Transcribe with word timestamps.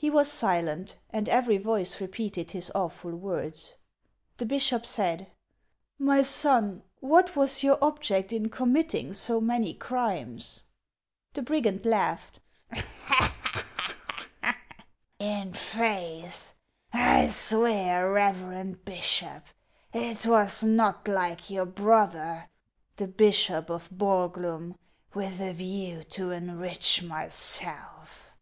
Hi 0.00 0.10
was 0.10 0.32
silent, 0.32 0.98
and 1.10 1.28
every 1.28 1.58
voice 1.58 2.00
repeated 2.00 2.50
his 2.50 2.72
awful 2.74 3.14
word*. 3.14 3.56
The 4.36 4.46
bishop 4.46 4.84
said: 4.84 5.30
"My 5.96 6.22
son, 6.22 6.82
what 6.98 7.36
was 7.36 7.62
your 7.62 7.78
object 7.80 8.32
in 8.32 8.48
committing 8.50 9.12
so 9.14 9.40
many 9.40 9.72
crimes?" 9.72 10.64
The 11.34 11.42
brigand 11.42 11.86
laughed:" 11.86 12.40
F 12.72 13.66
faith, 15.56 16.52
I 16.92 17.28
swear, 17.28 18.10
reverend 18.10 18.84
Bi>Loj». 18.84 19.40
it 19.92 20.26
was 20.26 20.64
not 20.64 21.06
like 21.06 21.48
your 21.48 21.66
brother, 21.66 22.50
the 22.96 23.06
bishop 23.06 23.70
of 23.70 23.88
Borglum, 23.90 24.76
with 25.14 25.40
a 25.40 25.52
view 25.52 26.02
to 26.10 26.32
enrich 26.32 27.04
my 27.04 27.28
self. 27.28 28.34